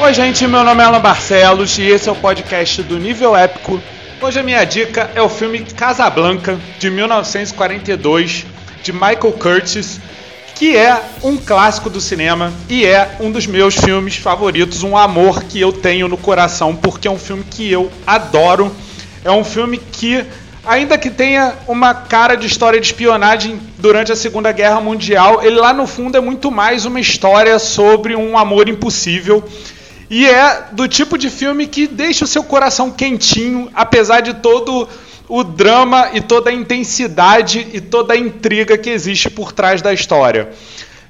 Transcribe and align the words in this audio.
Oi, 0.00 0.12
gente, 0.12 0.46
meu 0.46 0.64
nome 0.64 0.82
é 0.82 0.84
Alan 0.84 1.00
Barcelos 1.00 1.78
e 1.78 1.82
esse 1.82 2.08
é 2.08 2.12
o 2.12 2.16
podcast 2.16 2.82
do 2.82 2.98
Nível 2.98 3.34
Épico. 3.34 3.80
Hoje 4.20 4.40
a 4.40 4.42
minha 4.42 4.62
dica 4.64 5.10
é 5.14 5.22
o 5.22 5.28
filme 5.28 5.60
Casablanca, 5.60 6.58
de 6.78 6.90
1942, 6.90 8.44
de 8.82 8.92
Michael 8.92 9.32
Curtis, 9.38 10.00
que 10.56 10.76
é 10.76 11.00
um 11.22 11.36
clássico 11.36 11.88
do 11.88 12.00
cinema 12.00 12.52
e 12.68 12.84
é 12.84 13.16
um 13.20 13.30
dos 13.30 13.46
meus 13.46 13.76
filmes 13.76 14.16
favoritos, 14.16 14.82
um 14.82 14.96
amor 14.96 15.44
que 15.44 15.60
eu 15.60 15.72
tenho 15.72 16.08
no 16.08 16.16
coração, 16.16 16.74
porque 16.74 17.06
é 17.06 17.10
um 17.10 17.18
filme 17.18 17.44
que 17.44 17.70
eu 17.70 17.90
adoro. 18.06 18.74
É 19.24 19.30
um 19.30 19.44
filme 19.44 19.78
que 19.78 20.24
ainda 20.66 20.98
que 20.98 21.08
tenha 21.08 21.54
uma 21.68 21.94
cara 21.94 22.36
de 22.36 22.46
história 22.46 22.80
de 22.80 22.86
espionagem 22.86 23.60
durante 23.78 24.10
a 24.10 24.16
Segunda 24.16 24.50
Guerra 24.50 24.80
Mundial, 24.80 25.42
ele 25.42 25.56
lá 25.56 25.72
no 25.72 25.86
fundo 25.86 26.16
é 26.16 26.20
muito 26.20 26.50
mais 26.50 26.84
uma 26.84 27.00
história 27.00 27.58
sobre 27.58 28.16
um 28.16 28.36
amor 28.36 28.68
impossível. 28.68 29.42
E 30.14 30.28
é 30.28 30.66
do 30.70 30.86
tipo 30.86 31.18
de 31.18 31.28
filme 31.28 31.66
que 31.66 31.88
deixa 31.88 32.24
o 32.24 32.28
seu 32.28 32.44
coração 32.44 32.88
quentinho, 32.88 33.68
apesar 33.74 34.20
de 34.20 34.34
todo 34.34 34.88
o 35.28 35.42
drama 35.42 36.10
e 36.12 36.20
toda 36.20 36.50
a 36.50 36.52
intensidade 36.52 37.66
e 37.72 37.80
toda 37.80 38.14
a 38.14 38.16
intriga 38.16 38.78
que 38.78 38.90
existe 38.90 39.28
por 39.28 39.50
trás 39.50 39.82
da 39.82 39.92
história. 39.92 40.50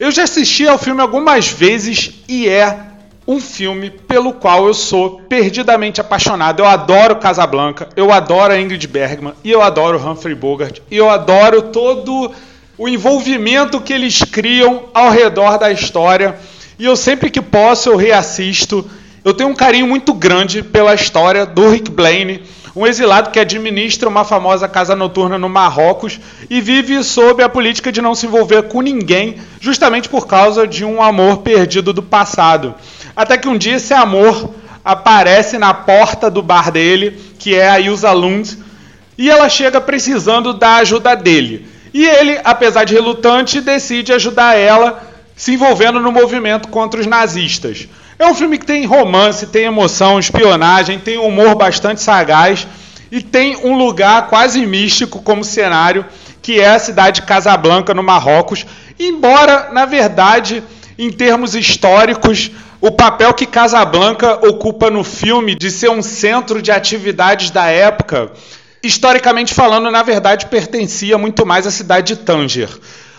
Eu 0.00 0.10
já 0.10 0.24
assisti 0.24 0.66
ao 0.66 0.76
filme 0.76 1.00
algumas 1.00 1.46
vezes 1.46 2.12
e 2.28 2.48
é 2.48 2.76
um 3.24 3.40
filme 3.40 3.88
pelo 3.88 4.32
qual 4.32 4.66
eu 4.66 4.74
sou 4.74 5.20
perdidamente 5.28 6.00
apaixonado. 6.00 6.58
Eu 6.58 6.66
adoro 6.66 7.20
Casablanca, 7.20 7.88
eu 7.94 8.12
adoro 8.12 8.58
Ingrid 8.58 8.84
Bergman 8.88 9.34
e 9.44 9.50
eu 9.52 9.62
adoro 9.62 10.04
Humphrey 10.04 10.34
Bogart 10.34 10.80
e 10.90 10.96
eu 10.96 11.08
adoro 11.08 11.62
todo 11.62 12.32
o 12.76 12.88
envolvimento 12.88 13.80
que 13.80 13.92
eles 13.92 14.24
criam 14.24 14.86
ao 14.92 15.08
redor 15.08 15.56
da 15.56 15.70
história. 15.70 16.36
E 16.78 16.84
eu 16.84 16.94
sempre 16.94 17.28
que 17.28 17.42
posso 17.42 17.88
eu 17.88 17.96
reassisto. 17.96 18.88
Eu 19.24 19.34
tenho 19.34 19.50
um 19.50 19.54
carinho 19.54 19.86
muito 19.86 20.14
grande 20.14 20.62
pela 20.62 20.94
história 20.94 21.44
do 21.44 21.68
Rick 21.68 21.90
Blaine, 21.90 22.44
um 22.76 22.86
exilado 22.86 23.30
que 23.30 23.40
administra 23.40 24.08
uma 24.08 24.24
famosa 24.24 24.68
casa 24.68 24.94
noturna 24.94 25.36
no 25.36 25.48
Marrocos 25.48 26.20
e 26.48 26.60
vive 26.60 27.02
sob 27.02 27.42
a 27.42 27.48
política 27.48 27.90
de 27.90 28.00
não 28.00 28.14
se 28.14 28.26
envolver 28.26 28.62
com 28.68 28.80
ninguém, 28.80 29.38
justamente 29.60 30.08
por 30.08 30.28
causa 30.28 30.68
de 30.68 30.84
um 30.84 31.02
amor 31.02 31.38
perdido 31.38 31.92
do 31.92 32.02
passado. 32.02 32.76
Até 33.16 33.36
que 33.36 33.48
um 33.48 33.58
dia 33.58 33.74
esse 33.74 33.92
amor 33.92 34.54
aparece 34.84 35.58
na 35.58 35.74
porta 35.74 36.30
do 36.30 36.42
bar 36.42 36.70
dele, 36.70 37.18
que 37.40 37.56
é 37.56 37.68
a 37.68 37.80
Ilsa 37.80 38.12
Lund, 38.12 38.56
e 39.18 39.28
ela 39.28 39.48
chega 39.48 39.80
precisando 39.80 40.54
da 40.54 40.76
ajuda 40.76 41.16
dele. 41.16 41.66
E 41.92 42.06
ele, 42.06 42.38
apesar 42.44 42.84
de 42.84 42.94
relutante, 42.94 43.60
decide 43.60 44.12
ajudar 44.12 44.56
ela, 44.56 45.07
se 45.38 45.54
envolvendo 45.54 46.00
no 46.00 46.10
movimento 46.10 46.68
contra 46.68 47.00
os 47.00 47.06
nazistas. 47.06 47.88
É 48.18 48.26
um 48.26 48.34
filme 48.34 48.58
que 48.58 48.66
tem 48.66 48.84
romance, 48.84 49.46
tem 49.46 49.64
emoção, 49.64 50.18
espionagem, 50.18 50.98
tem 50.98 51.16
humor 51.16 51.54
bastante 51.54 52.02
sagaz 52.02 52.66
e 53.10 53.22
tem 53.22 53.56
um 53.64 53.78
lugar 53.78 54.26
quase 54.26 54.66
místico 54.66 55.22
como 55.22 55.44
cenário, 55.44 56.04
que 56.42 56.58
é 56.58 56.68
a 56.68 56.78
cidade 56.80 57.20
de 57.20 57.26
Casablanca, 57.26 57.94
no 57.94 58.02
Marrocos. 58.02 58.66
Embora, 58.98 59.68
na 59.72 59.86
verdade, 59.86 60.60
em 60.98 61.10
termos 61.10 61.54
históricos, 61.54 62.50
o 62.80 62.90
papel 62.90 63.32
que 63.32 63.46
Casablanca 63.46 64.44
ocupa 64.44 64.90
no 64.90 65.04
filme 65.04 65.54
de 65.54 65.70
ser 65.70 65.88
um 65.88 66.02
centro 66.02 66.60
de 66.60 66.72
atividades 66.72 67.52
da 67.52 67.66
época, 67.66 68.32
historicamente 68.82 69.54
falando, 69.54 69.88
na 69.88 70.02
verdade 70.02 70.46
pertencia 70.46 71.16
muito 71.16 71.46
mais 71.46 71.64
à 71.64 71.70
cidade 71.70 72.14
de 72.14 72.20
Tanger. 72.22 72.70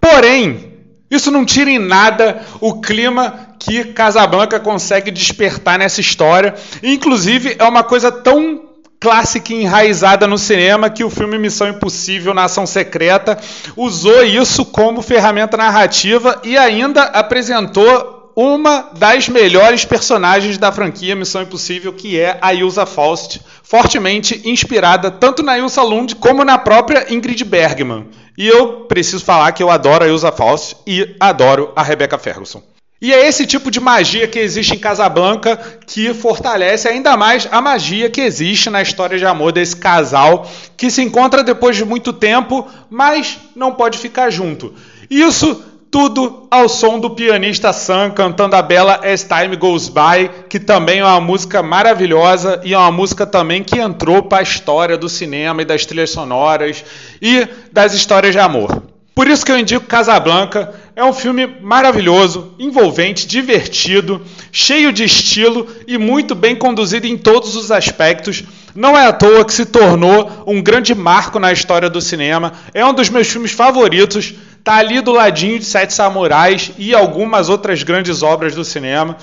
Porém, 0.00 0.69
isso 1.10 1.30
não 1.30 1.44
tira 1.44 1.70
em 1.70 1.78
nada 1.78 2.42
o 2.60 2.80
clima 2.80 3.48
que 3.58 3.84
Casablanca 3.84 4.60
consegue 4.60 5.10
despertar 5.10 5.78
nessa 5.78 6.00
história. 6.00 6.54
Inclusive, 6.82 7.56
é 7.58 7.64
uma 7.64 7.82
coisa 7.82 8.12
tão 8.12 8.68
clássica 9.00 9.52
e 9.52 9.62
enraizada 9.62 10.26
no 10.26 10.36
cinema 10.36 10.90
que 10.90 11.02
o 11.02 11.10
filme 11.10 11.38
Missão 11.38 11.68
Impossível 11.68 12.34
na 12.34 12.44
Ação 12.44 12.66
Secreta 12.66 13.38
usou 13.74 14.22
isso 14.22 14.64
como 14.64 15.00
ferramenta 15.00 15.56
narrativa 15.56 16.40
e 16.44 16.56
ainda 16.56 17.04
apresentou 17.04 18.19
uma 18.34 18.90
das 18.96 19.28
melhores 19.28 19.84
personagens 19.84 20.58
da 20.58 20.72
franquia 20.72 21.16
Missão 21.16 21.42
Impossível, 21.42 21.92
que 21.92 22.18
é 22.18 22.38
a 22.40 22.54
Ilsa 22.54 22.86
Faust, 22.86 23.40
fortemente 23.62 24.42
inspirada 24.44 25.10
tanto 25.10 25.42
na 25.42 25.58
Ilsa 25.58 25.82
Lund 25.82 26.16
como 26.16 26.44
na 26.44 26.58
própria 26.58 27.12
Ingrid 27.12 27.44
Bergman. 27.44 28.08
E 28.36 28.46
eu 28.46 28.86
preciso 28.86 29.24
falar 29.24 29.52
que 29.52 29.62
eu 29.62 29.70
adoro 29.70 30.04
a 30.04 30.08
Ilsa 30.08 30.32
Faust 30.32 30.76
e 30.86 31.14
adoro 31.20 31.72
a 31.76 31.82
Rebecca 31.82 32.18
Ferguson. 32.18 32.62
E 33.02 33.14
é 33.14 33.26
esse 33.26 33.46
tipo 33.46 33.70
de 33.70 33.80
magia 33.80 34.28
que 34.28 34.38
existe 34.38 34.74
em 34.74 34.78
Casablanca 34.78 35.56
que 35.86 36.12
fortalece 36.12 36.86
ainda 36.86 37.16
mais 37.16 37.48
a 37.50 37.58
magia 37.58 38.10
que 38.10 38.20
existe 38.20 38.68
na 38.68 38.82
história 38.82 39.16
de 39.16 39.24
amor 39.24 39.52
desse 39.52 39.74
casal 39.74 40.46
que 40.76 40.90
se 40.90 41.02
encontra 41.02 41.42
depois 41.42 41.76
de 41.76 41.84
muito 41.84 42.12
tempo, 42.12 42.68
mas 42.90 43.38
não 43.56 43.72
pode 43.72 43.96
ficar 43.96 44.28
junto. 44.28 44.74
Isso 45.08 45.64
tudo 45.90 46.46
ao 46.50 46.68
som 46.68 47.00
do 47.00 47.10
pianista 47.10 47.72
Sam 47.72 48.12
cantando 48.12 48.54
a 48.54 48.62
bela 48.62 49.00
As 49.04 49.24
Time 49.24 49.56
Goes 49.56 49.88
By, 49.88 50.30
que 50.48 50.60
também 50.60 51.00
é 51.00 51.04
uma 51.04 51.20
música 51.20 51.62
maravilhosa 51.62 52.60
e 52.64 52.72
é 52.72 52.78
uma 52.78 52.92
música 52.92 53.26
também 53.26 53.64
que 53.64 53.78
entrou 53.78 54.22
para 54.22 54.38
a 54.38 54.42
história 54.42 54.96
do 54.96 55.08
cinema 55.08 55.62
e 55.62 55.64
das 55.64 55.84
trilhas 55.84 56.10
sonoras 56.10 56.84
e 57.20 57.46
das 57.72 57.92
histórias 57.92 58.32
de 58.32 58.38
amor. 58.38 58.89
Por 59.14 59.26
isso 59.26 59.44
que 59.44 59.52
eu 59.52 59.58
indico 59.58 59.86
Casablanca. 59.86 60.72
É 60.94 61.04
um 61.04 61.12
filme 61.12 61.46
maravilhoso, 61.60 62.54
envolvente, 62.58 63.26
divertido, 63.26 64.20
cheio 64.52 64.92
de 64.92 65.04
estilo 65.04 65.66
e 65.86 65.98
muito 65.98 66.34
bem 66.34 66.54
conduzido 66.54 67.06
em 67.06 67.16
todos 67.16 67.56
os 67.56 67.70
aspectos. 67.70 68.44
Não 68.74 68.96
é 68.96 69.06
à 69.06 69.12
toa 69.12 69.44
que 69.44 69.52
se 69.52 69.66
tornou 69.66 70.44
um 70.46 70.62
grande 70.62 70.94
marco 70.94 71.38
na 71.38 71.52
história 71.52 71.90
do 71.90 72.00
cinema. 72.00 72.52
É 72.72 72.84
um 72.84 72.94
dos 72.94 73.08
meus 73.08 73.28
filmes 73.28 73.52
favoritos. 73.52 74.34
Tá 74.62 74.76
ali 74.76 75.00
do 75.00 75.12
ladinho 75.12 75.58
de 75.58 75.64
Sete 75.64 75.94
Samurais 75.94 76.70
e 76.78 76.94
algumas 76.94 77.48
outras 77.48 77.82
grandes 77.82 78.22
obras 78.22 78.54
do 78.54 78.64
cinema. 78.64 79.16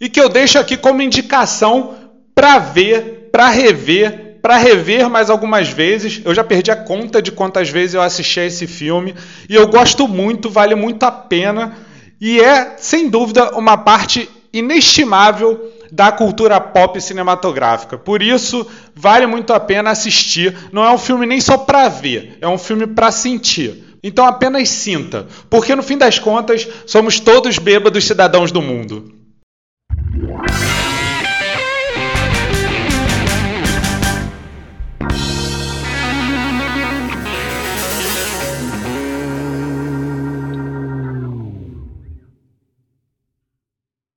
E 0.00 0.08
que 0.08 0.20
eu 0.20 0.28
deixo 0.28 0.58
aqui 0.58 0.76
como 0.76 1.02
indicação 1.02 1.94
para 2.34 2.58
ver, 2.58 3.28
para 3.30 3.48
rever 3.48 4.27
para 4.40 4.56
rever 4.56 5.08
mais 5.08 5.30
algumas 5.30 5.68
vezes. 5.68 6.20
Eu 6.24 6.34
já 6.34 6.44
perdi 6.44 6.70
a 6.70 6.76
conta 6.76 7.20
de 7.20 7.32
quantas 7.32 7.68
vezes 7.68 7.94
eu 7.94 8.02
assisti 8.02 8.40
a 8.40 8.46
esse 8.46 8.66
filme 8.66 9.14
e 9.48 9.54
eu 9.54 9.66
gosto 9.68 10.06
muito, 10.06 10.50
vale 10.50 10.74
muito 10.74 11.04
a 11.04 11.12
pena 11.12 11.76
e 12.20 12.40
é 12.40 12.74
sem 12.78 13.08
dúvida 13.08 13.56
uma 13.56 13.76
parte 13.76 14.28
inestimável 14.52 15.72
da 15.90 16.12
cultura 16.12 16.60
pop 16.60 17.00
cinematográfica. 17.00 17.96
Por 17.96 18.22
isso, 18.22 18.66
vale 18.94 19.26
muito 19.26 19.52
a 19.52 19.60
pena 19.60 19.90
assistir. 19.90 20.56
Não 20.72 20.84
é 20.84 20.90
um 20.90 20.98
filme 20.98 21.26
nem 21.26 21.40
só 21.40 21.56
para 21.56 21.88
ver, 21.88 22.36
é 22.40 22.48
um 22.48 22.58
filme 22.58 22.86
para 22.86 23.10
sentir. 23.10 23.84
Então 24.02 24.24
apenas 24.24 24.68
sinta, 24.68 25.26
porque 25.50 25.74
no 25.74 25.82
fim 25.82 25.98
das 25.98 26.18
contas 26.18 26.68
somos 26.86 27.18
todos 27.18 27.58
bêbados 27.58 28.04
cidadãos 28.04 28.52
do 28.52 28.62
mundo. 28.62 29.12